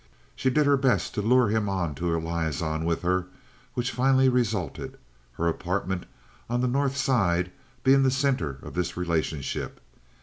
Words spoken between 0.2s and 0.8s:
She did her